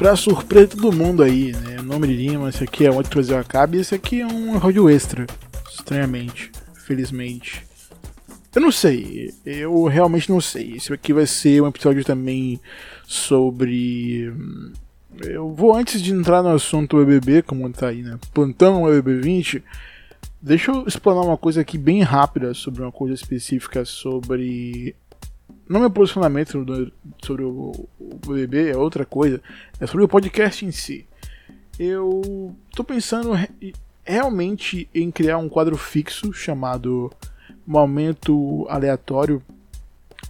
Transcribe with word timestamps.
pra 0.00 0.16
surpresa 0.16 0.68
de 0.68 0.76
todo 0.76 0.96
mundo 0.96 1.22
aí, 1.22 1.52
né? 1.52 1.76
O 1.78 1.82
nome 1.82 2.08
de 2.08 2.16
Lima, 2.16 2.48
esse 2.48 2.64
aqui 2.64 2.86
é 2.86 2.90
onde 2.90 3.10
Brasil 3.10 3.36
Acaba 3.36 3.76
e 3.76 3.80
esse 3.80 3.94
aqui 3.94 4.22
é 4.22 4.26
um 4.26 4.56
rádio 4.56 4.88
extra. 4.88 5.26
Estranhamente, 5.70 6.50
felizmente. 6.86 7.66
Eu 8.54 8.62
não 8.62 8.72
sei, 8.72 9.34
eu 9.44 9.84
realmente 9.84 10.30
não 10.30 10.40
sei. 10.40 10.76
Esse 10.76 10.90
aqui 10.90 11.12
vai 11.12 11.26
ser 11.26 11.60
um 11.60 11.68
episódio 11.68 12.02
também 12.02 12.58
sobre. 13.06 14.30
Hum, 14.30 14.72
eu 15.22 15.52
vou 15.52 15.76
antes 15.76 16.00
de 16.00 16.14
entrar 16.14 16.42
no 16.42 16.48
assunto 16.48 16.96
BBB, 16.96 17.42
como 17.42 17.70
tá 17.70 17.88
aí, 17.88 18.02
né? 18.02 18.18
Plantão 18.32 18.84
BBB 18.84 19.20
20. 19.20 19.62
Deixa 20.40 20.70
eu 20.70 20.86
explanar 20.86 21.24
uma 21.24 21.36
coisa 21.36 21.60
aqui 21.60 21.76
bem 21.76 22.00
rápida 22.00 22.54
sobre 22.54 22.80
uma 22.80 22.90
coisa 22.90 23.12
específica 23.12 23.84
sobre 23.84 24.96
não 25.70 25.78
meu 25.78 25.90
posicionamento 25.90 26.50
sobre 27.24 27.44
o, 27.44 27.88
BBB 28.26 28.70
é 28.70 28.76
outra 28.76 29.06
coisa, 29.06 29.40
é 29.78 29.86
sobre 29.86 30.04
o 30.04 30.08
podcast 30.08 30.66
em 30.66 30.72
si. 30.72 31.06
Eu 31.78 32.56
tô 32.74 32.82
pensando 32.82 33.30
realmente 34.04 34.90
em 34.92 35.12
criar 35.12 35.38
um 35.38 35.48
quadro 35.48 35.76
fixo 35.76 36.32
chamado 36.32 37.08
Momento 37.64 38.66
Aleatório. 38.68 39.40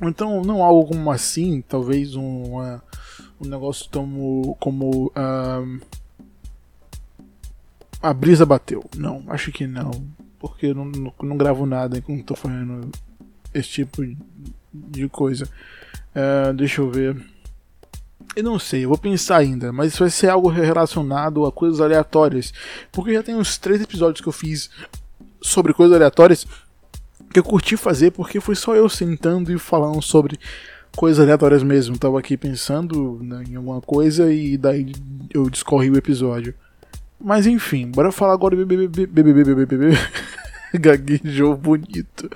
Então, 0.03 0.43
não 0.43 0.63
algo 0.63 0.87
como 0.87 1.11
assim, 1.11 1.63
talvez 1.66 2.15
um, 2.15 2.43
uma, 2.43 2.82
um 3.41 3.49
negócio 3.49 3.88
como, 3.91 4.54
como 4.60 5.10
um, 5.16 5.80
a 8.02 8.13
brisa 8.13 8.45
bateu. 8.45 8.85
Não, 8.95 9.25
acho 9.29 9.51
que 9.51 9.66
não. 9.66 9.91
Porque 10.38 10.66
eu 10.66 10.75
não, 10.75 10.85
não, 10.85 11.15
não 11.23 11.37
gravo 11.38 11.65
nada 11.65 11.97
enquanto 11.97 12.25
tô 12.25 12.35
fazendo 12.37 12.91
esse 13.54 13.71
tipo 13.71 14.02
de 14.73 15.09
coisa. 15.09 15.49
Uh, 16.15 16.52
deixa 16.54 16.80
eu 16.80 16.90
ver. 16.90 17.16
Eu 18.37 18.45
não 18.45 18.59
sei, 18.59 18.85
eu 18.85 18.88
vou 18.88 18.99
pensar 18.99 19.38
ainda, 19.38 19.73
mas 19.73 19.93
isso 19.93 20.04
vai 20.04 20.10
ser 20.10 20.29
algo 20.29 20.49
relacionado 20.49 21.45
a 21.45 21.51
coisas 21.51 21.80
aleatórias. 21.80 22.52
Porque 22.93 23.13
já 23.13 23.23
tem 23.23 23.35
uns 23.35 23.59
três 23.59 23.80
episódios 23.80 24.21
que 24.21 24.29
eu 24.29 24.32
fiz 24.32 24.71
sobre 25.41 25.73
coisas 25.73 25.96
aleatórias 25.96 26.46
que 27.32 27.38
eu 27.38 27.45
curti 27.45 27.76
fazer 27.76 28.10
porque 28.10 28.41
foi 28.41 28.54
só 28.54 28.74
eu 28.74 28.88
sentando 28.88 29.52
e 29.52 29.59
falando 29.59 30.02
sobre 30.02 30.38
coisas 30.96 31.23
aleatórias 31.23 31.63
mesmo. 31.63 31.98
Tava 31.98 32.18
aqui 32.18 32.37
pensando 32.37 33.18
né, 33.23 33.45
em 33.48 33.57
alguma 33.57 33.80
coisa 33.80 34.32
e 34.32 34.57
daí 34.57 34.93
eu 35.32 35.48
discorri 35.48 35.91
o 35.91 35.96
episódio. 35.96 36.54
Mas 37.21 37.46
enfim, 37.46 37.91
bora 37.91 38.10
falar 38.10 38.32
agora. 38.32 38.57
Gaguejou 40.79 41.57
bonito. 41.57 42.30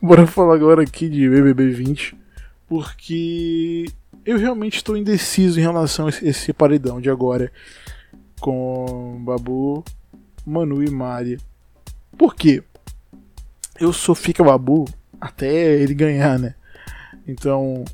Bora 0.00 0.26
falar 0.26 0.54
agora 0.54 0.82
aqui 0.82 1.08
de 1.08 1.28
BBB 1.28 1.70
20, 1.70 2.16
porque 2.68 3.86
eu 4.24 4.36
realmente 4.36 4.76
estou 4.76 4.96
indeciso 4.96 5.60
em 5.60 5.62
relação 5.62 6.06
a 6.06 6.10
esse 6.10 6.52
paredão 6.52 7.00
de 7.00 7.08
agora 7.08 7.52
com 8.40 9.22
Babu, 9.24 9.84
Manu 10.44 10.82
e 10.82 10.90
Mari. 10.90 11.38
Por 12.18 12.34
quê? 12.34 12.62
Eu 13.78 13.92
sou 13.92 14.14
fica 14.14 14.42
Babu 14.42 14.84
até 15.20 15.80
ele 15.80 15.94
ganhar, 15.94 16.38
né? 16.38 16.54
Então, 17.26 17.84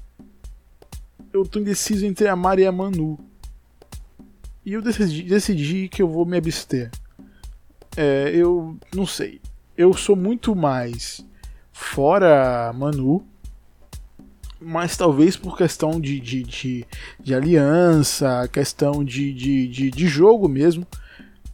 eu 1.30 1.44
tô 1.44 1.58
indeciso 1.60 2.06
entre 2.06 2.26
a 2.26 2.34
Mari 2.34 2.62
e 2.62 2.66
a 2.66 2.72
Manu. 2.72 3.18
E 4.64 4.72
eu 4.72 4.80
decidi, 4.80 5.22
decidi 5.24 5.88
que 5.88 6.00
eu 6.00 6.08
vou 6.08 6.24
me 6.24 6.38
abster. 6.38 6.90
É, 7.96 8.30
eu 8.34 8.78
não 8.94 9.04
sei. 9.04 9.40
Eu 9.78 9.94
sou 9.94 10.16
muito 10.16 10.56
mais 10.56 11.24
fora 11.72 12.72
Manu, 12.72 13.24
mas 14.60 14.96
talvez 14.96 15.36
por 15.36 15.56
questão 15.56 16.00
de, 16.00 16.18
de, 16.18 16.42
de, 16.42 16.86
de 17.20 17.32
aliança, 17.32 18.48
questão 18.52 19.04
de, 19.04 19.32
de, 19.32 19.68
de, 19.68 19.90
de, 19.92 20.06
jogo 20.08 20.48
mesmo, 20.48 20.84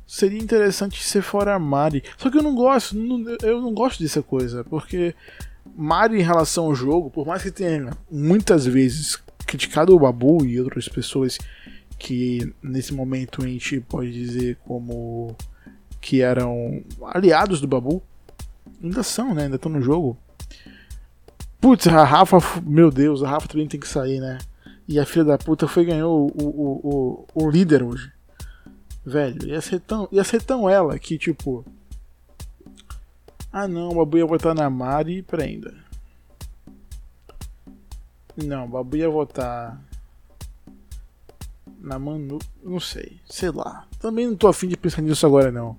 seria 0.07 0.39
interessante 0.39 1.05
ser 1.05 1.21
fora 1.21 1.59
Mari. 1.59 2.03
Só 2.17 2.31
que 2.31 2.39
eu 2.39 2.43
não 2.43 2.55
gosto, 2.55 2.97
eu 3.43 3.61
não 3.61 3.75
gosto 3.75 4.03
dessa 4.03 4.23
coisa, 4.23 4.65
porque 4.65 5.15
Mari 5.77 6.19
em 6.19 6.25
relação 6.25 6.65
ao 6.65 6.75
jogo, 6.75 7.11
por 7.11 7.27
mais 7.27 7.43
que 7.43 7.51
tenha 7.51 7.91
muitas 8.11 8.65
vezes 8.65 9.23
criticado 9.47 9.95
o 9.95 9.99
Babu 9.99 10.47
e 10.47 10.59
outras 10.59 10.89
pessoas 10.89 11.39
que 11.99 12.55
nesse 12.63 12.95
momento 12.95 13.45
a 13.45 13.47
gente 13.47 13.81
pode 13.81 14.11
dizer 14.11 14.57
como 14.65 15.37
que 16.01 16.23
eram 16.23 16.83
aliados 17.13 17.61
do 17.61 17.69
Babu, 17.69 18.03
Ainda 18.85 19.03
são, 19.03 19.35
né? 19.35 19.45
Ainda 19.45 19.57
estão 19.57 19.73
no 19.73 19.81
jogo. 19.81 20.15
Putz, 21.59 21.87
a 21.87 22.05
Rafa, 22.05 22.37
meu 22.61 22.91
Deus, 22.91 23.23
a 23.23 23.31
Rafa 23.31 23.49
também 23.49 23.67
tem 23.67 23.81
que 23.81 23.89
sair, 23.89 24.21
né? 24.21 24.37
E 24.87 25.01
a 25.01 25.07
filha 25.07 25.25
da 25.25 25.39
puta 25.39 25.67
foi 25.67 25.87
ganhou 25.87 26.31
o, 26.39 26.45
o, 26.45 27.25
o, 27.35 27.47
o 27.47 27.51
líder 27.51 27.83
hoje. 27.83 28.13
Velho, 29.03 29.49
ia 29.49 29.61
ser, 29.63 29.81
tão, 29.81 30.07
ia 30.13 30.23
ser 30.23 30.43
tão 30.43 30.69
ela 30.69 30.99
que, 30.99 31.17
tipo. 31.17 31.65
Ah 33.51 33.67
não, 33.67 33.89
o 33.89 33.95
Babu 33.95 34.19
ia 34.19 34.27
votar 34.27 34.55
na 34.55 34.69
Mari 34.69 35.19
e 35.19 35.23
prenda. 35.23 35.75
Não, 38.37 38.67
o 38.67 38.69
Babu 38.69 38.97
ia 38.97 39.09
votar 39.09 39.81
na 41.81 41.99
Manu. 41.99 42.39
Não 42.63 42.81
sei, 42.81 43.19
sei 43.25 43.51
lá. 43.51 43.87
Também 43.99 44.27
não 44.27 44.37
tô 44.37 44.47
afim 44.47 44.69
de 44.69 44.77
pensar 44.77 45.01
nisso 45.01 45.25
agora 45.25 45.51
não 45.51 45.79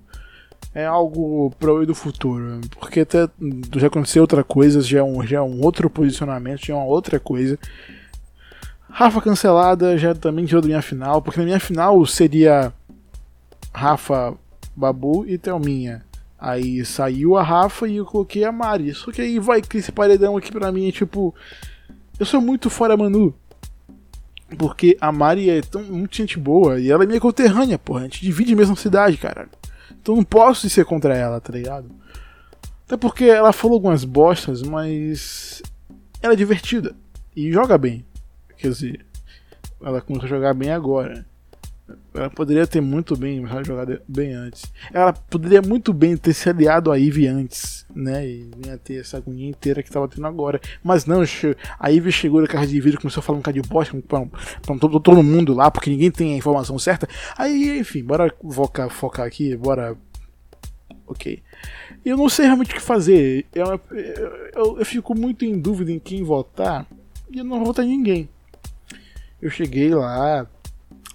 é 0.74 0.84
algo 0.84 1.50
pro 1.58 1.86
do 1.86 1.94
futuro. 1.94 2.60
Porque 2.78 3.00
até 3.00 3.28
já 3.76 3.86
aconteceu 3.86 4.22
outra 4.22 4.44
coisa, 4.44 4.80
já 4.80 4.98
é 4.98 5.02
um, 5.02 5.26
já 5.26 5.38
é 5.38 5.42
um 5.42 5.62
outro 5.62 5.88
posicionamento, 5.88 6.66
já 6.66 6.74
é 6.74 6.76
uma 6.76 6.86
outra 6.86 7.18
coisa. 7.18 7.58
Rafa 8.88 9.20
cancelada 9.20 9.98
já 9.98 10.14
também 10.14 10.46
tirou 10.46 10.62
da 10.62 10.68
minha 10.68 10.82
final, 10.82 11.20
porque 11.20 11.38
na 11.38 11.46
minha 11.46 11.60
final 11.60 12.04
seria 12.06 12.72
Rafa, 13.72 14.34
Babu 14.74 15.24
e 15.26 15.36
Thelminha. 15.36 16.04
Aí 16.38 16.84
saiu 16.84 17.36
a 17.36 17.42
Rafa 17.42 17.88
e 17.88 17.96
eu 17.96 18.04
coloquei 18.04 18.44
a 18.44 18.52
Mari. 18.52 18.94
Só 18.94 19.10
que 19.10 19.22
aí 19.22 19.38
vai 19.38 19.62
que 19.62 19.78
esse 19.78 19.90
paredão 19.90 20.36
aqui 20.36 20.52
pra 20.52 20.70
mim 20.70 20.88
é 20.88 20.92
tipo. 20.92 21.34
Eu 22.18 22.26
sou 22.26 22.40
muito 22.40 22.70
fora 22.70 22.96
Manu. 22.96 23.34
Porque 24.56 24.96
a 25.00 25.10
Mari 25.10 25.50
é 25.50 25.60
tão, 25.60 25.82
muito 25.82 26.16
gente 26.16 26.38
boa 26.38 26.78
e 26.78 26.90
ela 26.90 27.04
é 27.04 27.06
minha 27.06 27.20
conterrânea, 27.20 27.78
porra. 27.78 28.00
A 28.00 28.04
gente 28.04 28.22
divide 28.22 28.52
a 28.52 28.56
mesma 28.56 28.76
cidade, 28.76 29.16
cara. 29.16 29.48
Então 29.90 30.16
não 30.16 30.24
posso 30.24 30.68
ser 30.68 30.84
contra 30.84 31.16
ela, 31.16 31.40
tá 31.40 31.52
ligado? 31.52 31.90
Até 32.86 32.96
porque 32.96 33.24
ela 33.24 33.52
falou 33.52 33.74
algumas 33.74 34.04
bostas, 34.04 34.62
mas 34.62 35.62
ela 36.22 36.34
é 36.34 36.36
divertida 36.36 36.94
e 37.34 37.52
joga 37.52 37.76
bem. 37.76 38.04
Quer 38.56 38.68
dizer, 38.68 39.06
ela 39.82 40.00
começou 40.00 40.26
a 40.26 40.30
jogar 40.30 40.54
bem 40.54 40.70
agora. 40.70 41.26
Ela 42.12 42.28
poderia 42.30 42.66
ter 42.66 42.80
muito 42.80 43.16
bem 43.16 43.46
jogado 43.64 44.00
bem 44.08 44.32
antes. 44.32 44.72
Ela 44.92 45.12
poderia 45.12 45.62
muito 45.62 45.92
bem 45.92 46.16
ter 46.16 46.32
se 46.32 46.48
aliado 46.48 46.90
a 46.90 46.96
Ivy 46.96 47.28
antes, 47.28 47.86
né? 47.94 48.26
E 48.26 48.50
ia 48.66 48.76
ter 48.76 49.00
essa 49.00 49.18
agonia 49.18 49.48
inteira 49.48 49.82
que 49.82 49.90
tava 49.90 50.08
tendo 50.08 50.26
agora. 50.26 50.60
Mas 50.82 51.06
não, 51.06 51.22
a 51.78 51.88
Ivy 51.88 52.10
chegou 52.10 52.40
na 52.40 52.48
casa 52.48 52.66
de 52.66 52.80
vídeo 52.80 53.00
começou 53.00 53.20
a 53.20 53.22
falar 53.22 53.36
um 53.36 53.40
bocado 53.40 53.60
de 53.60 53.68
bosta 53.68 53.96
pra, 54.08 54.26
todo, 55.00 55.22
mundo 55.22 55.54
lá, 55.54 55.70
porque 55.70 55.90
ninguém 55.90 56.10
tem 56.10 56.34
a 56.34 56.36
informação 56.36 56.78
certa. 56.78 57.08
Aí, 57.36 57.78
enfim, 57.78 58.02
bora 58.02 58.34
focar, 58.50 58.90
focar 58.90 59.26
aqui, 59.26 59.56
bora. 59.56 59.96
Ok. 61.06 61.40
Eu 62.04 62.16
não 62.16 62.28
sei 62.28 62.46
realmente 62.46 62.72
o 62.72 62.74
que 62.74 62.82
fazer. 62.82 63.46
Eu, 63.54 63.80
eu, 64.54 64.78
eu 64.80 64.84
fico 64.84 65.14
muito 65.14 65.44
em 65.44 65.56
dúvida 65.56 65.92
em 65.92 66.00
quem 66.00 66.24
votar 66.24 66.84
e 67.30 67.38
eu 67.38 67.44
não 67.44 67.58
vou 67.58 67.66
votar 67.66 67.84
em 67.84 67.90
ninguém. 67.90 68.28
Eu 69.40 69.50
cheguei 69.50 69.94
lá, 69.94 70.46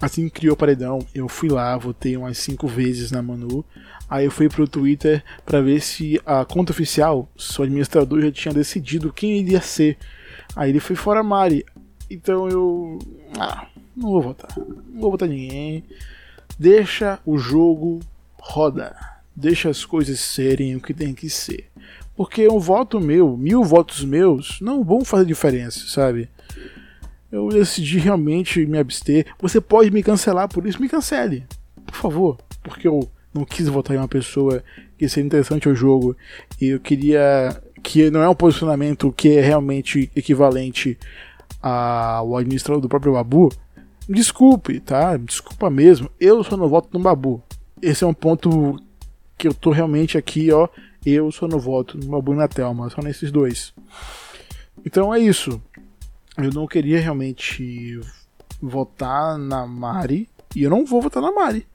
assim 0.02 0.28
que 0.28 0.42
criou 0.42 0.56
o 0.56 0.58
paredão, 0.58 1.06
eu 1.14 1.28
fui 1.28 1.48
lá, 1.48 1.78
votei 1.78 2.18
umas 2.18 2.38
cinco 2.38 2.68
vezes 2.68 3.12
na 3.12 3.22
Manu. 3.22 3.64
Aí 4.10 4.26
eu 4.26 4.32
fui 4.32 4.50
pro 4.50 4.68
Twitter 4.68 5.24
para 5.46 5.62
ver 5.62 5.80
se 5.80 6.20
a 6.26 6.44
conta 6.44 6.72
oficial, 6.72 7.30
se 7.38 7.60
o 7.60 7.64
administrador 7.64 8.22
já 8.22 8.32
tinha 8.32 8.54
decidido 8.54 9.14
quem 9.14 9.38
iria 9.40 9.62
ser. 9.62 9.98
Aí 10.56 10.70
ele 10.70 10.80
foi 10.80 10.96
fora 10.96 11.24
Mari. 11.24 11.66
Então 12.10 12.50
eu. 12.50 13.00
Ah, 13.40 13.68
não 13.96 14.10
vou 14.10 14.22
votar. 14.22 14.52
Não 14.58 15.00
vou 15.00 15.12
votar 15.12 15.30
ninguém. 15.30 15.84
Deixa 16.60 17.20
o 17.26 17.38
jogo 17.38 18.00
roda. 18.38 18.96
Deixa 19.34 19.70
as 19.70 19.86
coisas 19.86 20.20
serem 20.20 20.76
o 20.76 20.82
que 20.82 20.94
tem 20.94 21.14
que 21.14 21.30
ser. 21.30 21.70
Porque 22.16 22.48
um 22.50 22.60
voto 22.60 23.00
meu, 23.00 23.38
mil 23.38 23.64
votos 23.64 24.04
meus, 24.04 24.60
não 24.60 24.84
vão 24.84 25.06
fazer 25.06 25.26
diferença, 25.26 25.88
sabe? 25.88 26.30
Eu 27.32 27.48
decidi 27.50 27.98
realmente 27.98 28.66
me 28.66 28.78
abster. 28.78 29.26
Você 29.40 29.62
pode 29.62 29.90
me 29.92 30.04
cancelar 30.04 30.48
por 30.48 30.66
isso, 30.68 30.82
me 30.82 30.90
cancele, 30.90 31.46
por 31.86 31.96
favor, 31.96 32.38
porque 32.62 32.88
eu 32.88 33.10
não 33.34 33.46
quis 33.46 33.68
votar 33.68 33.96
em 33.96 34.00
uma 34.00 34.08
pessoa 34.08 34.64
que 34.98 35.08
seria 35.08 35.28
interessante 35.28 35.68
ao 35.68 35.76
jogo 35.76 36.16
e 36.60 36.68
eu 36.68 36.80
queria 36.80 37.62
que 37.82 38.12
não 38.12 38.22
é 38.22 38.30
um 38.30 38.36
posicionamento 38.36 39.12
que 39.12 39.30
é 39.30 39.42
realmente 39.42 40.12
equivalente 40.16 40.98
ao 41.62 42.36
administrador 42.36 42.82
do 42.82 42.90
próprio 42.90 43.14
Babu. 43.14 43.50
Desculpe, 44.08 44.80
tá? 44.80 45.16
Desculpa 45.18 45.70
mesmo. 45.70 46.10
Eu 46.20 46.44
só 46.44 46.58
não 46.58 46.68
voto 46.68 46.90
no 46.92 47.00
Babu. 47.00 47.42
Esse 47.82 48.04
é 48.04 48.08
um 48.08 48.14
ponto 48.14 48.78
que 49.38 49.48
eu 49.48 49.54
tô 49.54 49.72
realmente 49.72 50.18
aqui, 50.18 50.52
ó. 50.52 50.68
Eu 51.06 51.32
só 51.32 51.48
não 51.48 51.58
voto 51.58 51.98
no 51.98 52.08
Babu 52.08 52.34
e 52.34 52.38
na 52.38 52.48
Thelma, 52.48 52.90
só 52.90 53.02
nesses 53.02 53.32
dois. 53.32 53.74
Então 54.86 55.14
é 55.14 55.20
isso 55.20 55.62
eu 56.38 56.52
não 56.52 56.68
queria 56.68 57.00
realmente 57.00 58.00
votar 58.62 59.38
na 59.38 59.66
Mari 59.66 60.30
e 60.56 60.64
eu 60.64 60.70
não 60.70 60.86
vou 60.86 61.02
votar 61.02 61.22
na 61.22 61.32
Mari. 61.32 61.66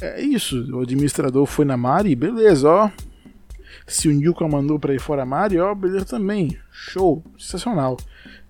É 0.00 0.20
isso, 0.20 0.70
o 0.74 0.80
administrador 0.80 1.46
foi 1.46 1.64
na 1.64 1.76
Mari, 1.76 2.14
beleza, 2.14 2.68
ó. 2.68 2.90
Se 3.86 4.08
uniu 4.08 4.34
com 4.34 4.44
a 4.44 4.48
Manu 4.48 4.78
pra 4.78 4.94
ir 4.94 5.00
fora 5.00 5.22
a 5.22 5.26
Mari, 5.26 5.58
ó, 5.58 5.74
beleza 5.74 6.04
também. 6.04 6.58
Show, 6.70 7.22
sensacional. 7.38 7.96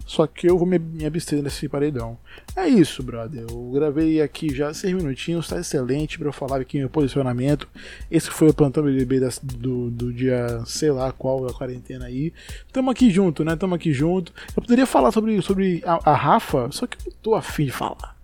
Só 0.08 0.26
que 0.26 0.49
eu 0.49 0.56
vou 0.56 0.66
me, 0.66 0.78
me 0.78 1.05
abster 1.05 1.43
desse 1.43 1.69
paredão. 1.69 2.16
É 2.56 2.66
isso, 2.66 3.02
brother. 3.02 3.44
Eu 3.46 3.70
gravei 3.75 4.22
aqui 4.22 4.49
já 4.49 4.72
seis 4.72 4.94
minutinhos, 4.94 5.46
tá 5.46 5.60
excelente 5.60 6.19
para 6.19 6.28
eu 6.28 6.32
falar 6.32 6.62
aqui 6.62 6.78
meu 6.78 6.88
posicionamento. 6.88 7.69
Esse 8.10 8.31
foi 8.31 8.49
o 8.49 8.55
plantão 8.55 8.82
BBB 8.82 9.20
das, 9.20 9.38
do, 9.38 9.90
do 9.90 10.10
dia, 10.10 10.62
sei 10.64 10.90
lá 10.90 11.12
qual, 11.12 11.44
da 11.44 11.52
quarentena 11.52 12.06
aí. 12.06 12.32
Tamo 12.72 12.90
aqui 12.90 13.10
junto, 13.10 13.44
né? 13.44 13.55
Tamo 13.55 13.75
aqui 13.75 13.93
junto. 13.93 14.32
Eu 14.56 14.62
poderia 14.62 14.87
falar 14.87 15.12
sobre, 15.12 15.43
sobre 15.43 15.82
a, 15.84 16.00
a 16.10 16.14
Rafa, 16.14 16.70
só 16.72 16.87
que 16.87 16.96
eu 16.96 17.12
não 17.12 17.19
tô 17.20 17.34
afim 17.34 17.66
de 17.66 17.72
falar. 17.72 18.16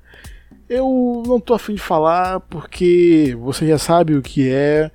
Eu 0.67 1.23
não 1.27 1.39
tô 1.39 1.53
afim 1.53 1.75
de 1.75 1.83
falar 1.83 2.41
porque 2.41 3.37
você 3.39 3.67
já 3.67 3.77
sabe 3.77 4.15
o 4.15 4.23
que 4.23 4.49
é 4.49 4.91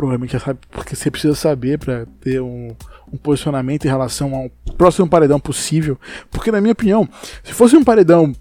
provavelmente 0.00 0.32
já 0.32 0.40
sabe 0.40 0.58
porque 0.70 0.96
você 0.96 1.10
precisa 1.10 1.34
saber 1.34 1.78
para 1.78 2.06
ter 2.22 2.40
um, 2.40 2.74
um, 3.12 3.18
posicionamento 3.18 3.84
em 3.84 3.88
relação 3.88 4.34
ao 4.34 4.48
próximo 4.78 5.06
paredão 5.06 5.38
possível. 5.38 6.00
Porque, 6.30 6.50
na 6.50 6.58
minha 6.58 6.72
opinião, 6.72 7.06
se 7.44 7.52
fosse 7.52 7.76
um 7.76 7.84
paredão 7.84 8.32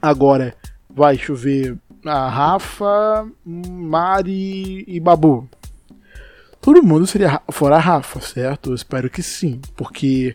agora, 0.00 0.56
vai 0.90 1.16
chover 1.16 1.78
a 2.04 2.28
Rafa, 2.28 3.24
Mari 3.46 4.84
e 4.88 4.98
Babu. 4.98 5.48
Todo 6.60 6.82
mundo 6.82 7.06
seria 7.06 7.40
fora 7.52 7.76
a 7.76 7.80
Rafa, 7.80 8.20
certo? 8.20 8.70
Eu 8.70 8.74
espero 8.74 9.08
que 9.08 9.22
sim, 9.22 9.60
porque 9.76 10.34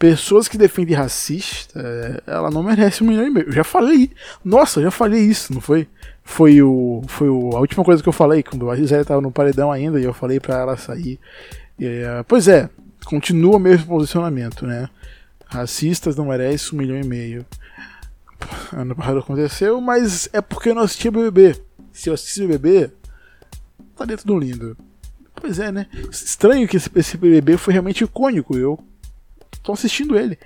pessoas 0.00 0.48
que 0.48 0.58
defendem 0.58 0.96
racista, 0.96 1.80
ela 2.26 2.50
não 2.50 2.64
merece 2.64 3.04
um 3.04 3.06
milhão 3.06 3.24
e 3.24 3.30
meio. 3.30 3.46
Eu 3.46 3.52
já 3.52 3.62
falei, 3.62 4.10
nossa, 4.44 4.82
já 4.82 4.90
falei 4.90 5.20
isso, 5.20 5.54
não 5.54 5.60
foi? 5.60 5.86
Foi 6.30 6.62
o, 6.62 7.02
foi 7.08 7.28
o, 7.28 7.56
a 7.56 7.60
última 7.60 7.84
coisa 7.84 8.00
que 8.00 8.08
eu 8.08 8.12
falei 8.12 8.40
quando 8.40 8.70
a 8.70 8.76
Gisele 8.76 9.02
estava 9.02 9.20
no 9.20 9.32
paredão 9.32 9.72
ainda 9.72 10.00
e 10.00 10.04
eu 10.04 10.14
falei 10.14 10.38
para 10.38 10.60
ela 10.60 10.76
sair. 10.76 11.18
E, 11.76 11.86
uh, 11.86 12.24
pois 12.26 12.46
é, 12.46 12.70
continua 13.04 13.56
o 13.56 13.58
mesmo 13.58 13.88
posicionamento, 13.88 14.64
né? 14.64 14.88
Racistas 15.44 16.14
não 16.14 16.26
merecem 16.26 16.72
um 16.72 16.80
milhão 16.80 17.00
e 17.00 17.04
meio. 17.04 17.44
Ano 18.72 18.94
passado 18.94 19.18
aconteceu, 19.18 19.80
mas 19.80 20.28
é 20.32 20.40
porque 20.40 20.68
eu 20.68 20.74
não 20.76 20.82
assisti 20.82 21.08
o 21.08 21.12
BBB. 21.12 21.60
Se 21.92 22.08
eu 22.08 22.14
assistir 22.14 22.44
o 22.44 22.48
BBB, 22.48 22.92
tá 23.96 24.04
dentro 24.04 24.24
do 24.24 24.38
lindo. 24.38 24.76
Pois 25.34 25.58
é, 25.58 25.72
né? 25.72 25.88
Estranho 26.12 26.68
que 26.68 26.76
esse, 26.76 26.88
esse 26.94 27.16
BBB 27.16 27.56
foi 27.56 27.72
realmente 27.72 28.04
icônico. 28.04 28.56
Eu 28.56 28.78
tô 29.64 29.72
assistindo 29.72 30.16
ele. 30.16 30.38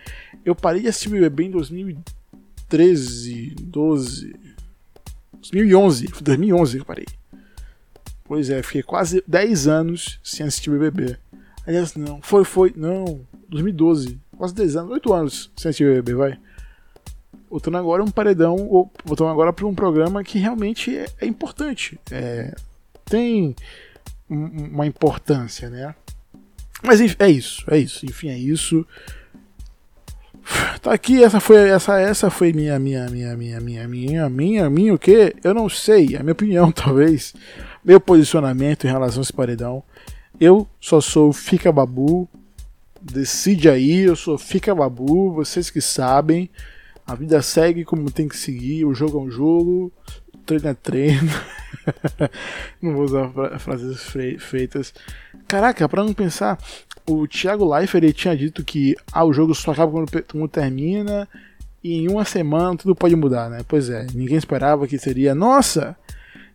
Eu 0.47 0.55
parei 0.55 0.81
de 0.81 0.89
assistir 0.89 1.11
BBB 1.11 1.45
em 1.45 1.51
2013, 1.51 3.55
12, 3.61 4.44
2011. 5.50 6.08
2011 6.23 6.73
que 6.76 6.81
eu 6.81 6.85
parei. 6.85 7.06
Pois 8.25 8.49
é, 8.49 8.62
fiquei 8.62 8.82
quase 8.82 9.23
10 9.26 9.67
anos 9.67 10.19
sem 10.23 10.46
assistir 10.46 10.70
BBB. 10.70 11.17
Aliás, 11.67 11.94
não. 11.94 12.20
Foi, 12.23 12.44
foi. 12.44 12.73
Não. 12.76 13.20
2012. 13.49 14.19
Quase 14.37 14.55
10 14.55 14.76
anos. 14.76 14.91
8 14.93 15.12
anos 15.12 15.50
sem 15.56 15.69
assistir 15.69 15.85
BBB, 15.85 16.14
vai. 16.14 16.38
Voltando 17.50 17.76
agora 17.76 18.02
um 18.02 18.11
paredão. 18.11 18.56
Voltando 19.05 19.31
agora 19.31 19.52
para 19.52 19.67
um 19.67 19.75
programa 19.75 20.25
que 20.25 20.38
realmente 20.38 20.96
é, 20.96 21.06
é 21.20 21.26
importante. 21.26 21.99
É, 22.11 22.55
tem 23.05 23.55
uma 24.29 24.87
importância, 24.87 25.69
né? 25.69 25.94
Mas 26.82 27.00
é 27.00 27.29
isso, 27.29 27.64
é 27.69 27.79
isso. 27.79 28.06
Enfim, 28.06 28.29
é 28.29 28.38
isso. 28.38 28.87
Tá 30.82 30.93
aqui, 30.93 31.25
essa 31.25 31.41
foi 31.41 31.56
essa 31.69 31.99
essa 31.99 32.31
foi 32.31 32.52
minha 32.52 32.79
minha 32.79 33.08
minha 33.08 33.35
minha 33.37 33.61
minha 33.61 33.88
minha 33.88 34.29
minha 34.29 34.70
minha 34.70 34.94
o 34.94 34.99
que? 34.99 35.35
Eu 35.43 35.55
não 35.55 35.69
sei, 35.69 36.14
é 36.14 36.19
a 36.19 36.23
minha 36.23 36.32
opinião 36.32 36.70
talvez, 36.73 37.35
meu 37.82 37.99
posicionamento 37.99 38.85
em 38.85 38.91
relação 38.91 39.20
a 39.20 39.23
esse 39.23 39.32
paredão. 39.32 39.82
Eu 40.38 40.69
só 40.81 41.00
sou 41.00 41.32
fica 41.32 41.73
babu. 41.73 42.29
Decide 43.00 43.69
aí, 43.69 44.00
eu 44.00 44.17
sou 44.17 44.38
fica 44.38 44.75
babu, 44.75 45.32
vocês 45.32 45.70
que 45.70 45.81
sabem. 45.81 46.50
A 47.06 47.14
vida 47.14 47.40
segue 47.43 47.85
como 47.85 48.11
tem 48.11 48.26
que 48.26 48.37
seguir, 48.37 48.85
o 48.87 48.94
jogo 48.94 49.19
é 49.19 49.23
um 49.23 49.31
jogo, 49.31 49.93
treino 50.47 50.69
é 50.69 50.75
treino. 50.75 51.31
não 52.81 52.94
vou 52.94 53.05
usar 53.05 53.31
frases 53.58 54.02
feitas. 54.38 54.94
Caraca, 55.47 55.87
para 55.88 56.02
não 56.02 56.14
pensar, 56.14 56.58
o 57.06 57.27
Thiago 57.27 57.73
Leifert 57.73 58.03
ele 58.03 58.12
tinha 58.12 58.37
dito 58.37 58.65
que 58.65 58.97
ah, 59.12 59.25
o 59.25 59.33
jogo 59.33 59.55
só 59.55 59.73
acaba 59.73 59.93
quando, 59.93 60.25
quando 60.25 60.49
termina 60.49 61.29
e 61.83 61.99
em 61.99 62.09
uma 62.09 62.25
semana 62.25 62.77
tudo 62.77 62.95
pode 62.95 63.15
mudar, 63.15 63.51
né? 63.51 63.61
Pois 63.69 63.91
é, 63.91 64.06
ninguém 64.15 64.39
esperava 64.39 64.87
que 64.87 64.99
seria, 64.99 65.35
nossa, 65.35 65.97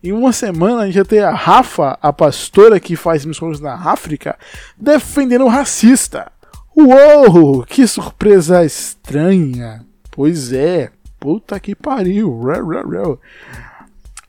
em 0.03 0.11
uma 0.11 0.33
semana 0.33 0.81
a 0.81 0.85
gente 0.85 0.95
ia 0.95 1.05
ter 1.05 1.23
a 1.23 1.31
Rafa, 1.31 1.97
a 2.01 2.11
pastora 2.11 2.79
que 2.79 2.95
faz 2.95 3.25
missões 3.25 3.59
na 3.59 3.75
África, 3.75 4.37
defendendo 4.77 5.45
o 5.45 5.49
racista. 5.49 6.31
Uou, 6.75 7.63
que 7.63 7.85
surpresa 7.85 8.63
estranha. 8.63 9.85
Pois 10.09 10.53
é, 10.53 10.89
puta 11.19 11.59
que 11.59 11.75
pariu. 11.75 12.41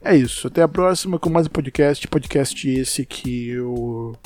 É 0.03 0.17
isso, 0.17 0.49
até 0.49 0.63
a 0.63 0.69
próxima 0.69 1.19
com 1.19 1.31
mais 1.31 1.47
um 1.47 1.51
podcast. 1.51 2.07
Podcast 2.09 2.69
esse 2.69 3.07
que 3.07 3.51
eu 3.51 4.17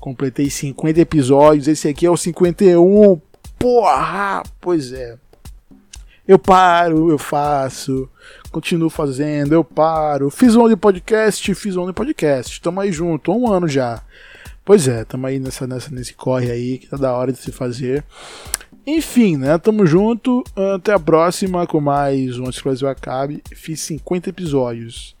Completei 0.00 0.48
50 0.48 0.98
episódios, 0.98 1.68
esse 1.68 1.86
aqui 1.86 2.06
é 2.06 2.10
o 2.10 2.16
51. 2.16 3.20
Porra! 3.58 4.42
Pois 4.60 4.92
é. 4.92 5.18
Eu 6.26 6.38
paro, 6.38 7.10
eu 7.10 7.18
faço, 7.18 8.08
continuo 8.50 8.88
fazendo, 8.88 9.52
eu 9.52 9.62
paro. 9.62 10.30
Fiz 10.30 10.56
um 10.56 10.68
de 10.68 10.76
podcast, 10.76 11.54
fiz 11.54 11.76
um 11.76 11.86
de 11.86 11.92
podcast. 11.92 12.60
Tamo 12.60 12.80
aí 12.80 12.90
junto, 12.90 13.32
um 13.32 13.52
ano 13.52 13.68
já. 13.68 14.02
Pois 14.64 14.88
é, 14.88 15.04
tamo 15.04 15.26
aí 15.26 15.38
nessa, 15.38 15.66
nessa, 15.66 15.90
nesse 15.90 16.14
corre 16.14 16.50
aí 16.50 16.78
que 16.78 16.86
tá 16.86 16.96
da 16.96 17.12
hora 17.12 17.32
de 17.32 17.38
se 17.38 17.52
fazer. 17.52 18.04
Enfim, 18.86 19.36
né? 19.36 19.58
Tamo 19.58 19.84
junto. 19.84 20.42
Até 20.74 20.92
a 20.92 20.98
próxima 20.98 21.66
com 21.66 21.80
mais 21.80 22.38
um 22.38 22.46
Antes 22.46 22.62
que 22.62 22.86
Acabe. 22.86 23.42
Fiz 23.52 23.80
50 23.80 24.30
episódios. 24.30 25.16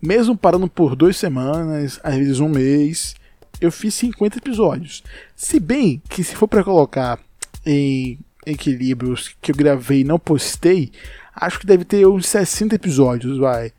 Mesmo 0.00 0.36
parando 0.36 0.68
por 0.68 0.94
duas 0.94 1.16
semanas, 1.16 2.00
às 2.02 2.14
vezes 2.14 2.40
um 2.40 2.48
mês, 2.48 3.14
eu 3.60 3.70
fiz 3.72 3.94
50 3.94 4.38
episódios. 4.38 5.02
Se 5.34 5.58
bem 5.58 6.02
que 6.08 6.22
se 6.22 6.34
for 6.34 6.48
para 6.48 6.64
colocar 6.64 7.18
em 7.64 8.18
equilíbrios 8.46 9.34
que 9.40 9.52
eu 9.52 9.56
gravei 9.56 10.00
e 10.00 10.04
não 10.04 10.18
postei, 10.18 10.90
acho 11.34 11.58
que 11.58 11.66
deve 11.66 11.84
ter 11.84 12.06
uns 12.06 12.26
60 12.26 12.74
episódios, 12.74 13.38
vai. 13.38 13.72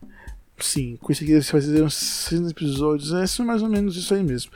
Sim, 0.58 0.98
com 1.00 1.10
isso 1.10 1.22
aqui 1.22 1.32
deve 1.32 1.44
fazer 1.44 1.82
uns 1.82 1.94
60 1.94 2.50
episódios. 2.50 3.12
É 3.12 3.42
mais 3.42 3.62
ou 3.62 3.68
menos 3.68 3.96
isso 3.96 4.14
aí 4.14 4.22
mesmo. 4.22 4.52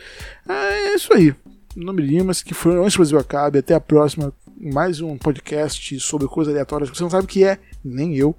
É 0.48 0.94
isso 0.94 1.12
aí. 1.12 1.34
Nome 1.74 2.02
Limas, 2.02 2.42
que 2.42 2.54
foi 2.54 2.76
antes 2.76 2.94
que 2.94 2.98
o 2.98 3.02
Brasil 3.02 3.18
acabe. 3.18 3.58
Até 3.58 3.74
a 3.74 3.80
próxima. 3.80 4.32
Mais 4.56 5.00
um 5.00 5.18
podcast 5.18 5.98
sobre 6.00 6.28
coisas 6.28 6.52
aleatórias 6.52 6.88
que 6.88 6.96
você 6.96 7.02
não 7.02 7.10
sabe 7.10 7.24
o 7.24 7.28
que 7.28 7.42
é, 7.42 7.58
nem 7.84 8.16
eu. 8.16 8.36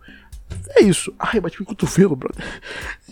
É 0.69 0.81
isso. 0.81 1.13
Ai, 1.19 1.39
bati 1.39 1.61
um 1.61 1.65
cotovelo, 1.65 2.15
brother. 2.15 2.43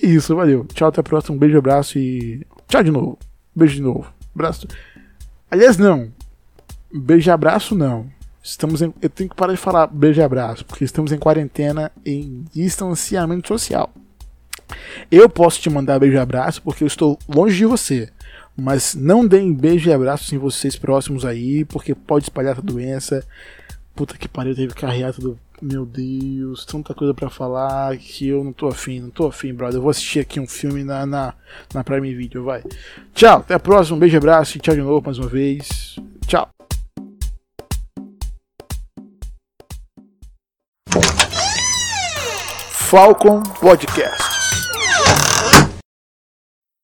É 0.02 0.08
isso, 0.08 0.36
valeu. 0.36 0.66
Tchau, 0.74 0.88
até 0.88 1.02
a 1.02 1.04
próxima. 1.04 1.36
Um 1.36 1.40
beijo, 1.40 1.58
abraço 1.58 1.98
e 1.98 2.46
tchau 2.68 2.84
de 2.84 2.92
novo. 2.92 3.18
Beijo 3.56 3.76
de 3.76 3.82
novo. 3.82 4.12
Abraço. 4.34 4.68
Aliás, 5.50 5.78
não. 5.78 6.12
Beijo 6.92 7.30
e 7.30 7.32
abraço, 7.32 7.76
não. 7.76 8.10
Estamos 8.42 8.82
em, 8.82 8.94
eu 9.02 9.10
tenho 9.10 9.30
que 9.30 9.36
parar 9.36 9.54
de 9.54 9.60
falar 9.60 9.88
beijo 9.88 10.20
e 10.20 10.24
abraço, 10.24 10.66
porque 10.66 10.84
estamos 10.84 11.12
em 11.12 11.18
quarentena 11.18 11.92
em 12.06 12.44
distanciamento 12.54 13.48
social. 13.48 13.90
Eu 15.10 15.30
posso 15.30 15.62
te 15.62 15.70
mandar 15.70 16.00
beijo 16.00 16.16
e 16.16 16.20
abraço 16.20 16.62
porque 16.62 16.84
eu 16.84 16.88
estou 16.88 17.18
longe 17.28 17.56
de 17.56 17.66
você. 17.66 18.10
Mas 18.56 18.94
não 18.94 19.26
deem 19.26 19.54
beijo 19.54 19.90
e 19.90 19.94
abraço 19.94 20.36
em 20.36 20.38
vocês 20.38 20.76
próximos 20.76 21.26
aí, 21.26 21.66
porque 21.66 21.96
pode 21.96 22.26
espalhar 22.26 22.54
essa 22.54 22.62
doença. 22.62 23.26
Puta 23.96 24.18
que 24.18 24.28
pariu, 24.28 24.56
teve 24.56 24.74
que 24.74 24.82
carregar 24.82 25.14
tudo 25.14 25.40
meu 25.64 25.86
Deus, 25.86 26.66
tanta 26.66 26.94
coisa 26.94 27.14
para 27.14 27.30
falar 27.30 27.96
que 27.98 28.28
eu 28.28 28.44
não 28.44 28.52
tô 28.52 28.68
afim, 28.68 29.00
não 29.00 29.10
tô 29.10 29.28
afim, 29.28 29.54
brother. 29.54 29.78
Eu 29.78 29.82
vou 29.82 29.90
assistir 29.90 30.20
aqui 30.20 30.40
um 30.40 30.48
filme 30.48 30.84
na, 30.84 31.06
na, 31.06 31.34
na 31.74 31.84
Prime 31.84 32.14
Video, 32.14 32.44
vai. 32.44 32.64
Tchau, 33.14 33.40
até 33.40 33.54
a 33.54 33.60
próxima, 33.60 33.96
um 33.96 34.00
beijo, 34.00 34.18
abraço 34.18 34.58
e 34.58 34.60
tchau 34.60 34.76
de 34.76 34.82
novo 34.82 35.06
mais 35.06 35.18
uma 35.18 35.28
vez. 35.28 35.96
Tchau. 36.28 36.50
Falcon 42.90 43.42
Podcast. 43.60 44.33